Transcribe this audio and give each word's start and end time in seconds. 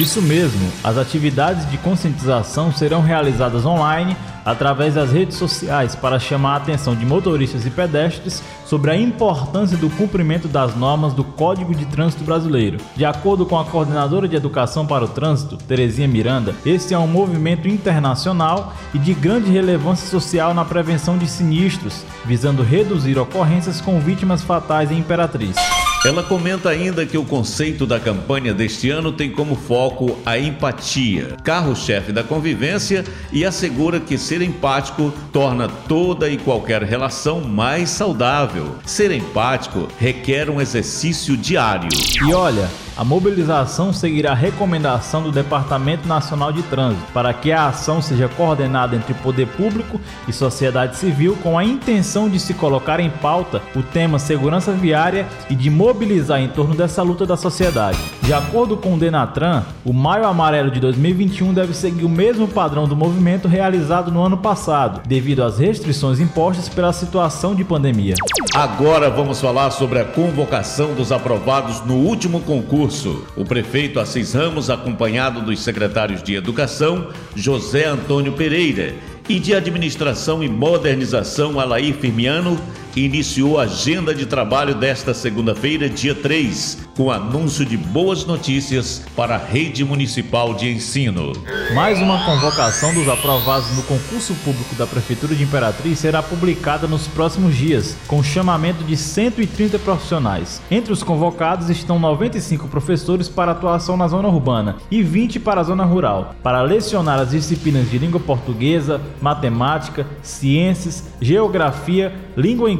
Isso 0.00 0.22
mesmo, 0.22 0.66
as 0.82 0.96
atividades 0.96 1.70
de 1.70 1.76
conscientização 1.76 2.72
serão 2.72 3.02
realizadas 3.02 3.66
online 3.66 4.16
através 4.42 4.94
das 4.94 5.12
redes 5.12 5.36
sociais 5.36 5.94
para 5.94 6.18
chamar 6.18 6.54
a 6.54 6.56
atenção 6.56 6.94
de 6.94 7.04
motoristas 7.04 7.66
e 7.66 7.70
pedestres 7.70 8.42
sobre 8.64 8.92
a 8.92 8.96
importância 8.96 9.76
do 9.76 9.90
cumprimento 9.90 10.48
das 10.48 10.74
normas 10.74 11.12
do 11.12 11.22
Código 11.22 11.74
de 11.74 11.84
Trânsito 11.84 12.24
Brasileiro. 12.24 12.78
De 12.96 13.04
acordo 13.04 13.44
com 13.44 13.58
a 13.58 13.64
coordenadora 13.66 14.26
de 14.26 14.34
Educação 14.34 14.86
para 14.86 15.04
o 15.04 15.08
Trânsito, 15.08 15.58
Terezinha 15.58 16.08
Miranda, 16.08 16.54
este 16.64 16.94
é 16.94 16.98
um 16.98 17.06
movimento 17.06 17.68
internacional 17.68 18.72
e 18.94 18.98
de 18.98 19.12
grande 19.12 19.50
relevância 19.50 20.08
social 20.08 20.54
na 20.54 20.64
prevenção 20.64 21.18
de 21.18 21.28
sinistros, 21.28 22.06
visando 22.24 22.62
reduzir 22.62 23.18
ocorrências 23.18 23.82
com 23.82 24.00
vítimas 24.00 24.42
fatais 24.42 24.90
em 24.90 25.00
Imperatriz. 25.00 25.56
Ela 26.02 26.22
comenta 26.22 26.70
ainda 26.70 27.04
que 27.04 27.18
o 27.18 27.24
conceito 27.26 27.84
da 27.84 28.00
campanha 28.00 28.54
deste 28.54 28.88
ano 28.88 29.12
tem 29.12 29.30
como 29.30 29.54
foco 29.54 30.18
a 30.24 30.38
empatia, 30.38 31.36
carro-chefe 31.44 32.10
da 32.10 32.24
convivência, 32.24 33.04
e 33.30 33.44
assegura 33.44 34.00
que 34.00 34.16
ser 34.16 34.40
empático 34.40 35.12
torna 35.30 35.68
toda 35.68 36.30
e 36.30 36.38
qualquer 36.38 36.82
relação 36.82 37.42
mais 37.42 37.90
saudável. 37.90 38.76
Ser 38.86 39.12
empático 39.12 39.88
requer 39.98 40.48
um 40.48 40.58
exercício 40.58 41.36
diário. 41.36 41.90
E 42.26 42.32
olha, 42.32 42.66
a 43.00 43.04
mobilização 43.04 43.94
seguirá 43.94 44.32
a 44.32 44.34
recomendação 44.34 45.22
do 45.22 45.32
Departamento 45.32 46.06
Nacional 46.06 46.52
de 46.52 46.62
Trânsito 46.64 47.10
para 47.14 47.32
que 47.32 47.50
a 47.50 47.68
ação 47.68 48.02
seja 48.02 48.28
coordenada 48.28 48.94
entre 48.94 49.14
poder 49.14 49.46
público 49.46 49.98
e 50.28 50.32
sociedade 50.34 50.98
civil 50.98 51.34
com 51.42 51.56
a 51.56 51.64
intenção 51.64 52.28
de 52.28 52.38
se 52.38 52.52
colocar 52.52 53.00
em 53.00 53.08
pauta 53.08 53.62
o 53.74 53.82
tema 53.82 54.18
segurança 54.18 54.72
viária 54.72 55.26
e 55.48 55.54
de 55.54 55.70
mobilizar 55.70 56.42
em 56.42 56.48
torno 56.48 56.74
dessa 56.74 57.02
luta 57.02 57.24
da 57.24 57.38
sociedade. 57.38 57.96
De 58.20 58.34
acordo 58.34 58.76
com 58.76 58.92
o 58.92 58.98
Denatran, 58.98 59.62
o 59.82 59.94
Maio 59.94 60.26
Amarelo 60.26 60.70
de 60.70 60.78
2021 60.78 61.54
deve 61.54 61.72
seguir 61.72 62.04
o 62.04 62.08
mesmo 62.08 62.46
padrão 62.48 62.86
do 62.86 62.94
movimento 62.94 63.48
realizado 63.48 64.12
no 64.12 64.22
ano 64.22 64.36
passado, 64.36 65.00
devido 65.08 65.42
às 65.42 65.58
restrições 65.58 66.20
impostas 66.20 66.68
pela 66.68 66.92
situação 66.92 67.54
de 67.54 67.64
pandemia. 67.64 68.14
Agora 68.54 69.08
vamos 69.08 69.40
falar 69.40 69.70
sobre 69.70 70.00
a 70.00 70.04
convocação 70.04 70.92
dos 70.92 71.10
aprovados 71.10 71.80
no 71.86 71.94
último 71.94 72.40
concurso 72.40 72.89
O 73.36 73.44
prefeito 73.44 74.00
Assis 74.00 74.34
Ramos, 74.34 74.68
acompanhado 74.68 75.42
dos 75.42 75.60
secretários 75.60 76.24
de 76.24 76.34
Educação, 76.34 77.10
José 77.36 77.86
Antônio 77.86 78.32
Pereira, 78.32 78.94
e 79.28 79.38
de 79.38 79.54
Administração 79.54 80.42
e 80.42 80.48
Modernização, 80.48 81.60
Alair 81.60 81.94
Firmiano, 81.94 82.60
iniciou 82.96 83.58
a 83.58 83.64
agenda 83.64 84.14
de 84.14 84.26
trabalho 84.26 84.74
desta 84.74 85.14
segunda-feira, 85.14 85.88
dia 85.88 86.14
3, 86.14 86.88
com 86.96 87.10
anúncio 87.10 87.64
de 87.64 87.76
boas 87.76 88.24
notícias 88.24 89.02
para 89.14 89.36
a 89.36 89.38
rede 89.38 89.84
municipal 89.84 90.54
de 90.54 90.70
ensino. 90.70 91.32
Mais 91.74 92.00
uma 92.00 92.24
convocação 92.24 92.92
dos 92.92 93.08
aprovados 93.08 93.74
no 93.76 93.82
concurso 93.84 94.34
público 94.44 94.74
da 94.74 94.86
Prefeitura 94.86 95.34
de 95.34 95.44
Imperatriz 95.44 95.98
será 95.98 96.22
publicada 96.22 96.86
nos 96.88 97.06
próximos 97.06 97.56
dias, 97.56 97.96
com 98.08 98.22
chamamento 98.22 98.82
de 98.82 98.96
130 98.96 99.78
profissionais. 99.78 100.60
Entre 100.70 100.92
os 100.92 101.02
convocados 101.02 101.70
estão 101.70 101.98
95 101.98 102.68
professores 102.68 103.28
para 103.28 103.52
atuação 103.52 103.96
na 103.96 104.08
zona 104.08 104.28
urbana 104.28 104.76
e 104.90 105.02
20 105.02 105.38
para 105.40 105.60
a 105.60 105.64
zona 105.64 105.84
rural, 105.84 106.34
para 106.42 106.62
lecionar 106.62 107.20
as 107.20 107.30
disciplinas 107.30 107.88
de 107.88 107.98
língua 107.98 108.20
portuguesa, 108.20 109.00
matemática, 109.20 110.06
ciências, 110.22 111.04
geografia, 111.20 112.12
língua 112.36 112.70
inglesa 112.70 112.79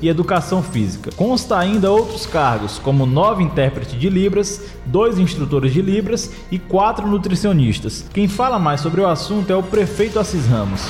e 0.00 0.08
educação 0.08 0.62
física. 0.62 1.10
Consta 1.16 1.58
ainda 1.58 1.90
outros 1.90 2.26
cargos, 2.26 2.78
como 2.78 3.04
nove 3.04 3.42
intérprete 3.42 3.96
de 3.96 4.08
Libras, 4.08 4.62
dois 4.86 5.18
instrutores 5.18 5.72
de 5.72 5.82
Libras 5.82 6.30
e 6.50 6.58
quatro 6.58 7.06
nutricionistas. 7.06 8.04
Quem 8.12 8.26
fala 8.26 8.58
mais 8.58 8.80
sobre 8.80 9.00
o 9.00 9.06
assunto 9.06 9.52
é 9.52 9.56
o 9.56 9.62
prefeito 9.62 10.18
Assis 10.18 10.46
Ramos. 10.46 10.82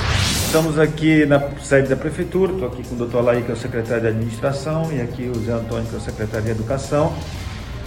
Estamos 0.45 0.79
aqui 0.79 1.27
na 1.27 1.41
sede 1.61 1.89
da 1.89 1.97
prefeitura, 1.97 2.53
estou 2.53 2.69
aqui 2.69 2.83
com 2.85 2.95
o 2.95 2.99
doutor 2.99 3.19
Alaí, 3.19 3.43
que 3.43 3.51
é 3.51 3.55
o 3.55 3.57
secretário 3.57 4.03
de 4.03 4.09
administração, 4.09 4.93
e 4.93 5.01
aqui 5.01 5.31
o 5.35 5.39
Zé 5.41 5.53
Antônio, 5.53 5.85
que 5.87 5.95
é 5.95 5.99
o 5.99 6.01
secretário 6.01 6.45
de 6.45 6.53
educação. 6.53 7.13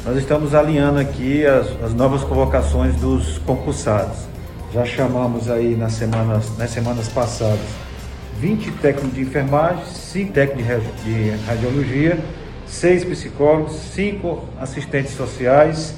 Nós 0.06 0.18
estamos 0.18 0.54
alinhando 0.54 1.00
aqui 1.00 1.46
as, 1.46 1.68
as 1.84 1.94
novas 1.94 2.24
convocações 2.24 2.96
dos 2.98 3.38
concursados. 3.40 4.18
Já 4.74 4.86
chamamos 4.86 5.50
aí 5.50 5.76
nas 5.76 5.94
semanas, 5.94 6.58
nas 6.58 6.70
semanas 6.70 7.08
passadas 7.08 7.89
20 8.40 8.72
técnicos 8.82 9.14
de 9.14 9.22
enfermagem, 9.22 9.86
5 9.86 10.32
técnicos 10.32 10.82
de 11.04 11.32
radiologia, 11.46 12.18
seis 12.70 13.04
psicólogos, 13.04 13.74
cinco 13.94 14.46
assistentes 14.60 15.14
sociais, 15.14 15.96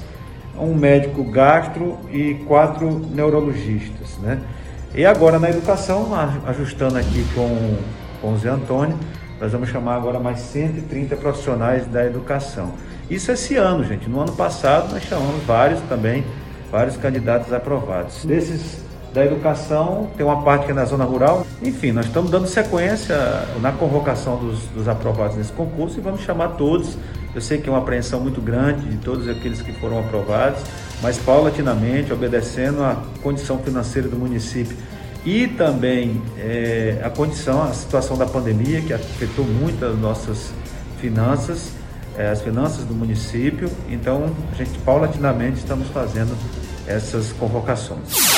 um 0.58 0.74
médico 0.74 1.22
gastro 1.22 1.98
e 2.10 2.34
quatro 2.46 2.98
neurologistas. 3.14 4.16
Né? 4.18 4.40
E 4.94 5.04
agora 5.04 5.38
na 5.38 5.50
educação, 5.50 6.08
ajustando 6.46 6.98
aqui 6.98 7.24
com, 7.34 7.76
com 8.20 8.32
o 8.32 8.38
Zé 8.38 8.48
Antônio, 8.48 8.98
nós 9.40 9.52
vamos 9.52 9.68
chamar 9.68 9.96
agora 9.96 10.18
mais 10.18 10.40
130 10.40 11.16
profissionais 11.16 11.86
da 11.86 12.04
educação. 12.04 12.72
Isso 13.10 13.30
esse 13.30 13.56
ano, 13.56 13.84
gente. 13.84 14.08
No 14.08 14.20
ano 14.20 14.32
passado 14.32 14.92
nós 14.92 15.02
chamamos 15.04 15.42
vários 15.44 15.80
também, 15.82 16.24
vários 16.70 16.96
candidatos 16.96 17.52
aprovados. 17.52 18.24
Desses 18.24 18.82
da 19.12 19.24
educação, 19.24 20.10
tem 20.16 20.24
uma 20.24 20.42
parte 20.42 20.66
que 20.66 20.72
é 20.72 20.74
na 20.74 20.84
zona 20.84 21.04
rural. 21.04 21.46
Enfim, 21.62 21.92
nós 21.92 22.06
estamos 22.06 22.30
dando 22.30 22.46
sequência 22.46 23.16
na 23.60 23.70
convocação 23.72 24.36
dos, 24.38 24.60
dos 24.68 24.88
aprovados 24.88 25.36
nesse 25.36 25.52
concurso 25.52 25.98
e 25.98 26.00
vamos 26.00 26.22
chamar 26.22 26.48
todos. 26.50 26.96
Eu 27.34 27.40
sei 27.40 27.58
que 27.58 27.68
é 27.68 27.72
uma 27.72 27.80
apreensão 27.80 28.20
muito 28.20 28.40
grande 28.40 28.88
de 28.88 28.96
todos 28.98 29.28
aqueles 29.28 29.60
que 29.60 29.72
foram 29.72 29.98
aprovados, 29.98 30.60
mas 31.02 31.18
paulatinamente, 31.18 32.12
obedecendo 32.12 32.82
à 32.82 33.02
condição 33.22 33.58
financeira 33.58 34.08
do 34.08 34.16
município 34.16 34.76
e 35.24 35.46
também 35.46 36.20
é, 36.38 37.00
a 37.04 37.10
condição, 37.10 37.62
a 37.62 37.72
situação 37.72 38.16
da 38.16 38.26
pandemia 38.26 38.80
que 38.80 38.92
afetou 38.92 39.44
muito 39.44 39.84
as 39.84 39.96
nossas 39.98 40.52
finanças, 41.00 41.70
é, 42.16 42.28
as 42.28 42.40
finanças 42.42 42.84
do 42.84 42.94
município. 42.94 43.70
Então, 43.88 44.30
a 44.52 44.54
gente 44.56 44.78
paulatinamente 44.80 45.58
estamos 45.58 45.88
fazendo 45.88 46.36
essas 46.86 47.32
convocações. 47.32 48.31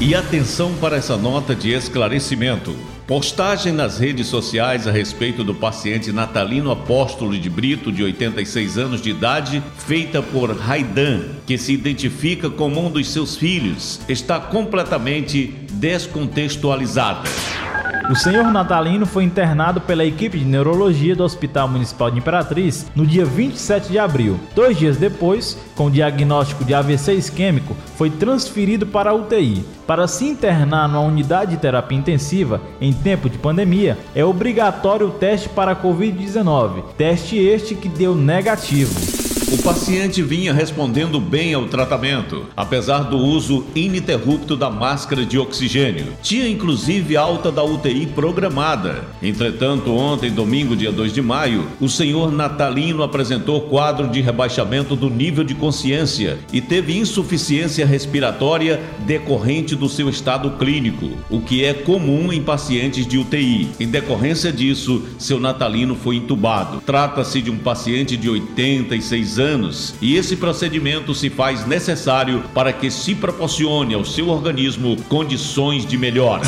E 0.00 0.14
atenção 0.14 0.74
para 0.80 0.96
essa 0.96 1.16
nota 1.16 1.54
de 1.54 1.72
esclarecimento. 1.72 2.74
Postagem 3.06 3.72
nas 3.72 3.98
redes 3.98 4.28
sociais 4.28 4.86
a 4.86 4.90
respeito 4.90 5.44
do 5.44 5.54
paciente 5.54 6.10
Natalino 6.10 6.70
Apóstolo 6.70 7.36
de 7.36 7.50
Brito, 7.50 7.92
de 7.92 8.02
86 8.04 8.78
anos 8.78 9.02
de 9.02 9.10
idade, 9.10 9.62
feita 9.78 10.22
por 10.22 10.56
Raidan, 10.56 11.24
que 11.46 11.58
se 11.58 11.72
identifica 11.72 12.48
como 12.48 12.86
um 12.86 12.90
dos 12.90 13.08
seus 13.08 13.36
filhos, 13.36 14.00
está 14.08 14.40
completamente 14.40 15.54
descontextualizada. 15.72 17.28
O 18.10 18.16
senhor 18.16 18.50
Natalino 18.50 19.06
foi 19.06 19.22
internado 19.22 19.80
pela 19.80 20.04
equipe 20.04 20.36
de 20.36 20.44
neurologia 20.44 21.14
do 21.14 21.22
Hospital 21.22 21.68
Municipal 21.68 22.10
de 22.10 22.18
Imperatriz 22.18 22.90
no 22.92 23.06
dia 23.06 23.24
27 23.24 23.88
de 23.88 24.00
abril. 24.00 24.36
Dois 24.52 24.76
dias 24.76 24.96
depois, 24.96 25.56
com 25.76 25.88
diagnóstico 25.88 26.64
de 26.64 26.74
AVC 26.74 27.14
isquêmico, 27.14 27.76
foi 27.94 28.10
transferido 28.10 28.84
para 28.84 29.10
a 29.10 29.14
UTI. 29.14 29.64
Para 29.86 30.08
se 30.08 30.24
internar 30.24 30.88
numa 30.88 31.02
unidade 31.02 31.52
de 31.52 31.58
terapia 31.58 31.98
intensiva 31.98 32.60
em 32.80 32.92
tempo 32.92 33.30
de 33.30 33.38
pandemia, 33.38 33.96
é 34.12 34.24
obrigatório 34.24 35.06
o 35.06 35.12
teste 35.12 35.48
para 35.48 35.70
a 35.70 35.76
Covid-19, 35.76 36.82
teste 36.98 37.38
este 37.38 37.76
que 37.76 37.88
deu 37.88 38.16
negativo. 38.16 39.19
O 39.52 39.58
paciente 39.64 40.22
vinha 40.22 40.52
respondendo 40.52 41.18
bem 41.18 41.54
ao 41.54 41.66
tratamento, 41.66 42.46
apesar 42.56 43.00
do 43.00 43.18
uso 43.18 43.66
ininterrupto 43.74 44.54
da 44.54 44.70
máscara 44.70 45.26
de 45.26 45.36
oxigênio. 45.36 46.06
Tinha 46.22 46.48
inclusive 46.48 47.16
alta 47.16 47.50
da 47.50 47.64
UTI 47.64 48.06
programada. 48.06 49.08
Entretanto, 49.20 49.92
ontem, 49.92 50.30
domingo, 50.30 50.76
dia 50.76 50.92
2 50.92 51.12
de 51.12 51.20
maio, 51.20 51.66
o 51.80 51.88
senhor 51.88 52.30
Natalino 52.30 53.02
apresentou 53.02 53.62
quadro 53.62 54.06
de 54.06 54.20
rebaixamento 54.20 54.94
do 54.94 55.10
nível 55.10 55.42
de 55.42 55.56
consciência 55.56 56.38
e 56.52 56.60
teve 56.60 56.96
insuficiência 56.96 57.84
respiratória 57.84 58.80
decorrente 59.00 59.74
do 59.74 59.88
seu 59.88 60.08
estado 60.08 60.52
clínico, 60.58 61.10
o 61.28 61.40
que 61.40 61.64
é 61.64 61.74
comum 61.74 62.32
em 62.32 62.40
pacientes 62.40 63.04
de 63.04 63.18
UTI. 63.18 63.68
Em 63.80 63.88
decorrência 63.88 64.52
disso, 64.52 65.02
seu 65.18 65.40
Natalino 65.40 65.96
foi 65.96 66.16
entubado. 66.16 66.80
Trata-se 66.86 67.42
de 67.42 67.50
um 67.50 67.58
paciente 67.58 68.16
de 68.16 68.30
86 68.30 69.39
anos 69.40 69.94
e 70.00 70.16
esse 70.16 70.36
procedimento 70.36 71.14
se 71.14 71.30
faz 71.30 71.66
necessário 71.66 72.44
para 72.54 72.72
que 72.72 72.90
se 72.90 73.14
proporcione 73.14 73.94
ao 73.94 74.04
seu 74.04 74.28
organismo 74.28 74.96
condições 75.08 75.84
de 75.84 75.96
melhora. 75.96 76.42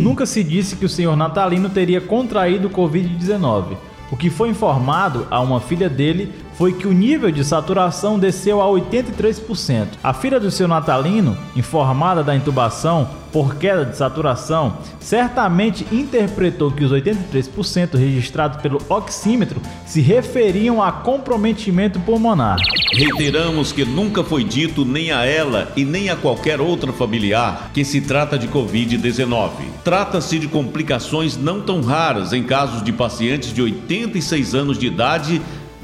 Nunca 0.00 0.26
se 0.26 0.42
disse 0.42 0.74
que 0.74 0.84
o 0.84 0.88
senhor 0.88 1.14
Natalino 1.16 1.68
teria 1.68 2.00
contraído 2.00 2.70
Covid-19. 2.70 3.76
O 4.10 4.16
que 4.16 4.28
foi 4.28 4.48
informado 4.48 5.28
a 5.30 5.38
uma 5.40 5.60
filha 5.60 5.88
dele 5.88 6.32
foi 6.60 6.74
que 6.74 6.86
o 6.86 6.92
nível 6.92 7.30
de 7.30 7.42
saturação 7.42 8.18
desceu 8.18 8.60
a 8.60 8.66
83%. 8.66 9.86
A 10.02 10.12
filha 10.12 10.38
do 10.38 10.50
seu 10.50 10.68
natalino, 10.68 11.34
informada 11.56 12.22
da 12.22 12.36
intubação 12.36 13.08
por 13.32 13.54
queda 13.54 13.86
de 13.86 13.96
saturação, 13.96 14.76
certamente 14.98 15.86
interpretou 15.90 16.70
que 16.70 16.84
os 16.84 16.92
83% 16.92 17.96
registrados 17.96 18.60
pelo 18.60 18.78
oxímetro 18.90 19.62
se 19.86 20.02
referiam 20.02 20.82
a 20.82 20.92
comprometimento 20.92 21.98
pulmonar. 22.00 22.58
Reiteramos 22.92 23.72
que 23.72 23.84
nunca 23.84 24.22
foi 24.22 24.44
dito 24.44 24.84
nem 24.84 25.12
a 25.12 25.24
ela 25.24 25.72
e 25.76 25.84
nem 25.84 26.10
a 26.10 26.16
qualquer 26.16 26.60
outra 26.60 26.92
familiar 26.92 27.70
que 27.72 27.86
se 27.86 28.02
trata 28.02 28.38
de 28.38 28.48
Covid-19. 28.48 29.50
Trata-se 29.82 30.38
de 30.38 30.48
complicações 30.48 31.38
não 31.38 31.62
tão 31.62 31.80
raras 31.80 32.34
em 32.34 32.42
casos 32.42 32.82
de 32.82 32.92
pacientes 32.92 33.54
de 33.54 33.62
86 33.62 34.54
anos 34.54 34.76
de 34.76 34.88
idade 34.88 35.40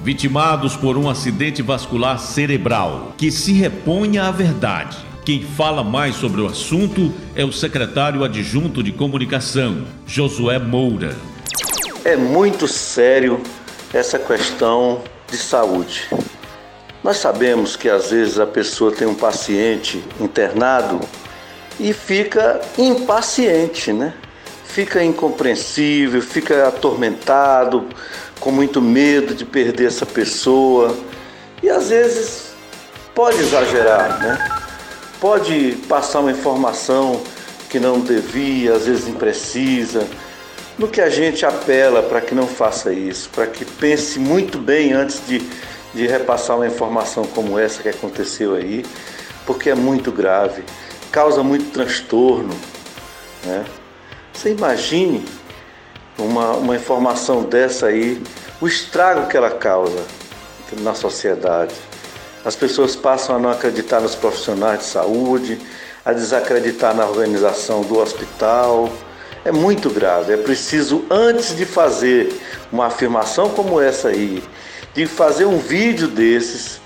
vitimados 0.06 0.76
por 0.76 0.96
um 0.96 1.10
acidente 1.10 1.62
vascular 1.62 2.20
cerebral, 2.20 3.12
que 3.18 3.28
se 3.28 3.52
reponha 3.52 4.28
à 4.28 4.30
verdade. 4.30 4.96
Quem 5.24 5.42
fala 5.42 5.82
mais 5.82 6.14
sobre 6.14 6.40
o 6.40 6.46
assunto 6.46 7.12
é 7.34 7.44
o 7.44 7.50
secretário 7.50 8.22
adjunto 8.22 8.84
de 8.84 8.92
comunicação, 8.92 9.84
Josué 10.06 10.60
Moura. 10.60 11.16
É 12.04 12.16
muito 12.16 12.68
sério 12.68 13.42
essa 13.92 14.16
questão 14.16 15.02
de 15.28 15.36
saúde. 15.36 16.08
Nós 17.02 17.16
sabemos 17.16 17.74
que 17.74 17.88
às 17.88 18.12
vezes 18.12 18.38
a 18.38 18.46
pessoa 18.46 18.92
tem 18.92 19.08
um 19.08 19.14
paciente 19.16 20.04
internado 20.20 21.00
e 21.80 21.92
fica 21.92 22.60
impaciente, 22.78 23.92
né? 23.92 24.14
Fica 24.68 25.02
incompreensível, 25.02 26.20
fica 26.20 26.68
atormentado, 26.68 27.86
com 28.40 28.50
muito 28.50 28.80
medo 28.80 29.34
de 29.34 29.44
perder 29.44 29.86
essa 29.86 30.06
pessoa 30.06 30.96
e 31.62 31.70
às 31.70 31.88
vezes 31.88 32.54
pode 33.14 33.40
exagerar, 33.40 34.18
né? 34.18 34.60
Pode 35.20 35.78
passar 35.88 36.20
uma 36.20 36.30
informação 36.30 37.22
que 37.70 37.80
não 37.80 37.98
devia, 38.00 38.74
às 38.74 38.86
vezes 38.86 39.08
imprecisa. 39.08 40.06
No 40.78 40.86
que 40.86 41.00
a 41.00 41.08
gente 41.08 41.44
apela 41.46 42.02
para 42.02 42.20
que 42.20 42.34
não 42.34 42.46
faça 42.46 42.92
isso, 42.92 43.30
para 43.30 43.46
que 43.46 43.64
pense 43.64 44.18
muito 44.18 44.58
bem 44.58 44.92
antes 44.92 45.26
de, 45.26 45.42
de 45.94 46.06
repassar 46.06 46.56
uma 46.56 46.66
informação 46.66 47.24
como 47.24 47.58
essa 47.58 47.82
que 47.82 47.88
aconteceu 47.88 48.54
aí, 48.54 48.84
porque 49.46 49.70
é 49.70 49.74
muito 49.74 50.12
grave, 50.12 50.62
causa 51.10 51.42
muito 51.42 51.72
transtorno. 51.72 52.54
Né? 53.44 53.64
Você 54.36 54.50
imagine 54.50 55.24
uma, 56.18 56.52
uma 56.52 56.76
informação 56.76 57.42
dessa 57.42 57.86
aí, 57.86 58.22
o 58.60 58.68
estrago 58.68 59.28
que 59.28 59.36
ela 59.36 59.50
causa 59.50 60.04
na 60.82 60.94
sociedade. 60.94 61.74
As 62.44 62.54
pessoas 62.54 62.94
passam 62.94 63.36
a 63.36 63.38
não 63.38 63.48
acreditar 63.48 63.98
nos 63.98 64.14
profissionais 64.14 64.80
de 64.80 64.84
saúde, 64.84 65.58
a 66.04 66.12
desacreditar 66.12 66.94
na 66.94 67.06
organização 67.06 67.80
do 67.80 67.98
hospital. 67.98 68.92
É 69.42 69.50
muito 69.50 69.88
grave. 69.88 70.34
É 70.34 70.36
preciso, 70.36 71.02
antes 71.10 71.56
de 71.56 71.64
fazer 71.64 72.38
uma 72.70 72.86
afirmação 72.88 73.48
como 73.48 73.80
essa 73.80 74.08
aí, 74.08 74.44
de 74.92 75.06
fazer 75.06 75.46
um 75.46 75.58
vídeo 75.58 76.08
desses, 76.08 76.78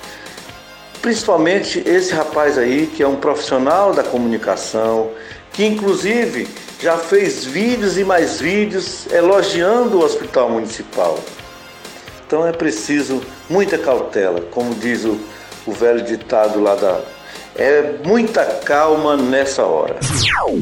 principalmente 1.02 1.82
esse 1.84 2.12
rapaz 2.12 2.56
aí, 2.56 2.86
que 2.86 3.02
é 3.02 3.08
um 3.08 3.16
profissional 3.16 3.92
da 3.92 4.04
comunicação, 4.04 5.10
que 5.52 5.64
inclusive 5.64 6.48
já 6.80 6.96
fez 6.96 7.44
vídeos 7.44 7.98
e 7.98 8.04
mais 8.04 8.40
vídeos 8.40 9.06
elogiando 9.12 9.98
o 9.98 10.04
hospital 10.04 10.48
municipal. 10.48 11.18
Então 12.26 12.46
é 12.46 12.52
preciso 12.52 13.20
muita 13.48 13.76
cautela, 13.76 14.40
como 14.50 14.74
diz 14.74 15.04
o, 15.04 15.20
o 15.66 15.72
velho 15.72 16.02
ditado 16.02 16.60
lá 16.60 16.74
da 16.74 17.00
é 17.60 18.00
muita 18.06 18.42
calma 18.64 19.18
nessa 19.18 19.62
hora. 19.62 19.96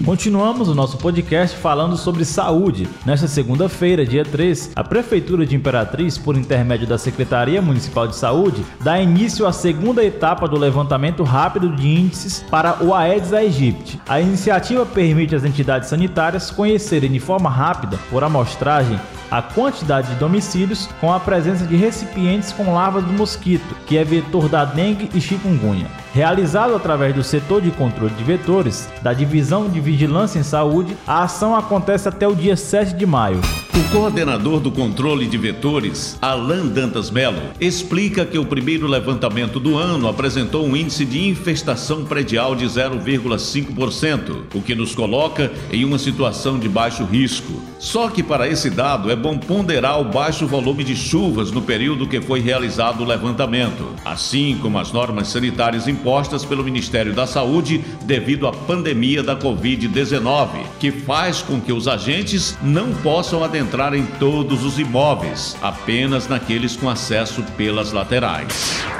Continuamos 0.04 0.68
o 0.68 0.74
nosso 0.74 0.98
podcast 0.98 1.56
falando 1.56 1.96
sobre 1.96 2.24
saúde. 2.24 2.88
Nesta 3.06 3.28
segunda-feira, 3.28 4.04
dia 4.04 4.24
3, 4.24 4.72
a 4.74 4.82
Prefeitura 4.82 5.46
de 5.46 5.54
Imperatriz, 5.54 6.18
por 6.18 6.36
intermédio 6.36 6.88
da 6.88 6.98
Secretaria 6.98 7.62
Municipal 7.62 8.08
de 8.08 8.16
Saúde, 8.16 8.66
dá 8.80 9.00
início 9.00 9.46
à 9.46 9.52
segunda 9.52 10.04
etapa 10.04 10.48
do 10.48 10.58
levantamento 10.58 11.22
rápido 11.22 11.68
de 11.68 11.86
índices 11.86 12.44
para 12.50 12.82
o 12.82 12.92
Aedes 12.92 13.32
aegypti. 13.32 14.00
A 14.08 14.20
iniciativa 14.20 14.84
permite 14.84 15.36
às 15.36 15.44
entidades 15.44 15.88
sanitárias 15.88 16.50
conhecerem 16.50 17.12
de 17.12 17.20
forma 17.20 17.48
rápida, 17.48 17.96
por 18.10 18.24
amostragem, 18.24 18.98
a 19.30 19.42
quantidade 19.42 20.08
de 20.08 20.14
domicílios 20.16 20.88
com 21.00 21.12
a 21.12 21.20
presença 21.20 21.66
de 21.66 21.76
recipientes 21.76 22.52
com 22.52 22.72
larvas 22.72 23.04
do 23.04 23.12
mosquito, 23.12 23.76
que 23.86 23.96
é 23.96 24.04
vetor 24.04 24.48
da 24.48 24.64
dengue 24.64 25.10
e 25.14 25.20
chikungunya. 25.20 25.86
Realizado 26.12 26.74
através 26.74 27.14
do 27.14 27.22
setor 27.22 27.60
de 27.60 27.70
controle 27.70 28.14
de 28.14 28.24
vetores 28.24 28.88
da 29.02 29.12
Divisão 29.12 29.68
de 29.68 29.80
Vigilância 29.80 30.38
em 30.38 30.42
Saúde, 30.42 30.96
a 31.06 31.22
ação 31.22 31.54
acontece 31.54 32.08
até 32.08 32.26
o 32.26 32.34
dia 32.34 32.56
7 32.56 32.94
de 32.94 33.06
maio. 33.06 33.40
O 33.78 33.90
coordenador 33.92 34.58
do 34.58 34.72
controle 34.72 35.24
de 35.24 35.38
vetores, 35.38 36.18
Alan 36.20 36.66
Dantas 36.66 37.12
Melo, 37.12 37.40
explica 37.60 38.26
que 38.26 38.36
o 38.36 38.44
primeiro 38.44 38.88
levantamento 38.88 39.60
do 39.60 39.78
ano 39.78 40.08
apresentou 40.08 40.66
um 40.66 40.76
índice 40.76 41.04
de 41.04 41.28
infestação 41.28 42.04
predial 42.04 42.56
de 42.56 42.64
0,5%, 42.64 44.46
o 44.52 44.60
que 44.60 44.74
nos 44.74 44.96
coloca 44.96 45.52
em 45.70 45.84
uma 45.84 45.96
situação 45.96 46.58
de 46.58 46.68
baixo 46.68 47.04
risco. 47.04 47.52
Só 47.78 48.08
que 48.08 48.20
para 48.20 48.48
esse 48.48 48.68
dado 48.68 49.12
é 49.12 49.14
bom 49.14 49.38
ponderar 49.38 50.00
o 50.00 50.04
baixo 50.04 50.44
volume 50.44 50.82
de 50.82 50.96
chuvas 50.96 51.52
no 51.52 51.62
período 51.62 52.08
que 52.08 52.20
foi 52.20 52.40
realizado 52.40 53.04
o 53.04 53.06
levantamento, 53.06 53.94
assim 54.04 54.58
como 54.60 54.80
as 54.80 54.90
normas 54.90 55.28
sanitárias 55.28 55.86
impostas 55.86 56.44
pelo 56.44 56.64
Ministério 56.64 57.14
da 57.14 57.28
Saúde 57.28 57.84
devido 58.04 58.48
à 58.48 58.52
pandemia 58.52 59.22
da 59.22 59.36
Covid-19, 59.36 60.48
que 60.80 60.90
faz 60.90 61.42
com 61.42 61.60
que 61.60 61.72
os 61.72 61.86
agentes 61.86 62.58
não 62.60 62.92
possam 62.92 63.44
adentrar 63.44 63.67
entrar 63.68 63.92
em 63.92 64.06
todos 64.06 64.64
os 64.64 64.78
imóveis, 64.78 65.54
apenas 65.60 66.26
naqueles 66.26 66.74
com 66.74 66.88
acesso 66.88 67.42
pelas 67.54 67.92
laterais. 67.92 68.97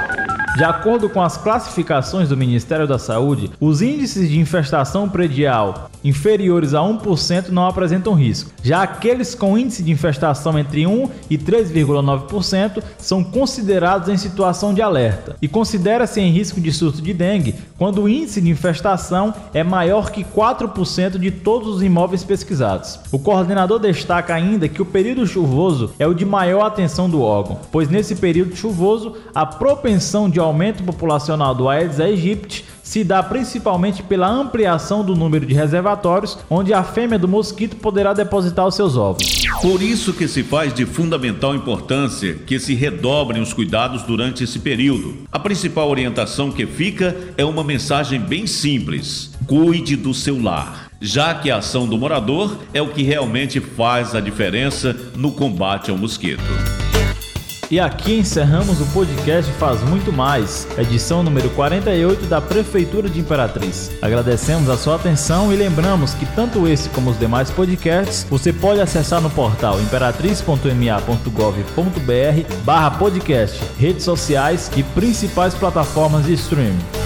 De 0.59 0.65
acordo 0.65 1.09
com 1.09 1.23
as 1.23 1.37
classificações 1.37 2.31
do 2.31 2.37
Ministério 2.37 2.85
da 2.85 2.99
Saúde, 2.99 3.49
os 3.61 3.81
índices 3.81 4.29
de 4.29 4.41
infestação 4.41 5.09
predial 5.09 5.89
inferiores 6.03 6.75
a 6.75 6.81
1% 6.81 7.49
não 7.49 7.67
apresentam 7.67 8.15
risco. 8.15 8.51
Já 8.63 8.83
aqueles 8.83 9.35
com 9.35 9.57
índice 9.57 9.83
de 9.83 9.91
infestação 9.91 10.59
entre 10.59 10.87
1 10.87 11.11
e 11.31 11.39
3,9% 11.39 12.83
são 12.99 13.23
considerados 13.23 14.09
em 14.09 14.17
situação 14.17 14.73
de 14.73 14.83
alerta. 14.83 15.37
E 15.41 15.49
considera-se 15.49 16.21
em 16.21 16.31
risco 16.31 16.61
de 16.61 16.73
surto 16.73 17.03
de 17.03 17.13
dengue 17.13 17.55
quando 17.77 18.03
o 18.03 18.09
índice 18.09 18.41
de 18.41 18.51
infestação 18.51 19.35
é 19.55 19.63
maior 19.63 20.11
que 20.11 20.25
4% 20.25 21.19
de 21.19 21.31
todos 21.31 21.77
os 21.77 21.83
imóveis 21.83 22.25
pesquisados. 22.25 22.99
O 23.13 23.19
coordenador 23.19 23.79
destaca 23.79 24.35
ainda 24.35 24.69
que 24.69 24.83
o 24.83 24.87
período 24.87 25.27
chuvoso 25.27 25.93
é 25.99 26.07
o 26.07 26.15
de 26.15 26.25
maior 26.25 26.67
atenção 26.67 27.09
do 27.09 27.23
órgão, 27.23 27.59
pois 27.71 27.89
nesse 27.89 28.17
período 28.17 28.57
chuvoso 28.57 29.15
a 29.35 29.47
propensão 29.47 30.29
de 30.29 30.41
aumento 30.49 30.83
populacional 30.83 31.55
do 31.55 31.69
Aedes 31.69 32.01
aegypti 32.01 32.65
se 32.83 33.05
dá 33.05 33.23
principalmente 33.23 34.03
pela 34.03 34.29
ampliação 34.29 35.05
do 35.05 35.15
número 35.15 35.45
de 35.45 35.55
reservatórios 35.55 36.39
onde 36.49 36.73
a 36.73 36.83
fêmea 36.83 37.19
do 37.19 37.29
mosquito 37.29 37.77
poderá 37.77 38.13
depositar 38.13 38.67
os 38.67 38.75
seus 38.75 38.97
ovos. 38.97 39.43
Por 39.61 39.83
isso 39.83 40.13
que 40.13 40.27
se 40.27 40.43
faz 40.43 40.73
de 40.73 40.87
fundamental 40.87 41.55
importância 41.55 42.35
que 42.35 42.59
se 42.59 42.75
redobrem 42.75 43.43
os 43.43 43.53
cuidados 43.53 44.03
durante 44.03 44.43
esse 44.43 44.59
período. 44.59 45.19
A 45.31 45.39
principal 45.39 45.89
orientação 45.89 46.51
que 46.51 46.67
fica 46.67 47.15
é 47.37 47.45
uma 47.45 47.63
mensagem 47.63 48.19
bem 48.19 48.47
simples: 48.47 49.33
cuide 49.47 49.95
do 49.95 50.15
seu 50.15 50.43
lar 50.43 50.89
já 51.01 51.35
que 51.35 51.51
a 51.51 51.59
ação 51.59 51.87
do 51.87 51.97
morador 51.97 52.59
é 52.75 52.83
o 52.83 52.89
que 52.89 53.03
realmente 53.03 53.61
faz 53.61 54.15
a 54.15 54.21
diferença 54.21 54.97
no 55.17 55.33
combate 55.33 55.91
ao 55.91 55.97
mosquito. 55.97 56.43
E 57.71 57.79
aqui 57.79 58.19
encerramos 58.19 58.81
o 58.81 58.87
podcast 58.87 59.53
Faz 59.53 59.83
Muito 59.83 60.11
Mais, 60.11 60.67
edição 60.79 61.23
número 61.23 61.51
48 61.51 62.25
da 62.25 62.41
Prefeitura 62.41 63.11
de 63.11 63.21
Imperatriz. 63.21 63.91
Agradecemos 64.01 64.71
a 64.71 64.79
sua 64.79 64.97
atenção 64.97 65.53
e 65.53 65.57
lembramos 65.57 66.15
que 66.15 66.25
tanto 66.35 66.67
esse 66.67 66.89
como 66.89 67.11
os 67.11 67.19
demais 67.19 67.51
podcasts 67.51 68.27
você 68.31 68.55
pode 68.55 68.81
acessar 68.81 69.21
no 69.21 69.29
portal 69.29 69.79
imperatriz.ma.gov.br 69.83 72.55
barra 72.65 72.91
podcast, 72.93 73.63
redes 73.79 74.03
sociais 74.03 74.71
e 74.75 74.83
principais 74.83 75.53
plataformas 75.53 76.25
de 76.25 76.33
streaming. 76.33 76.98